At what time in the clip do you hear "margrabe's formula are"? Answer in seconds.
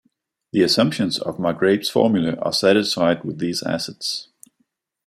1.37-2.51